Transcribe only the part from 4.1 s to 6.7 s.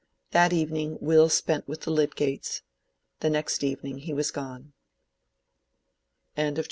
was gone. BOOK VII.